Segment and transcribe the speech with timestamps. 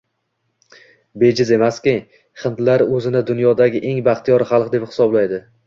[1.23, 1.93] Bejiz emaski,
[2.45, 5.45] hindlar o`zini dunyodagi eng baxtiyor xalq, deb hisoblaydi